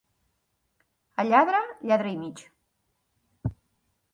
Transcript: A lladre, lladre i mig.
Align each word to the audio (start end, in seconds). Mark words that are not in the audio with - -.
A 1.23 1.25
lladre, 1.27 1.61
lladre 1.91 2.15
i 2.15 2.17
mig. 2.23 2.45